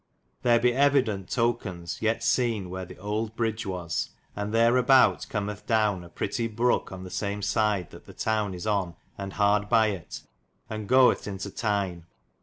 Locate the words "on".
6.91-7.03, 8.65-8.95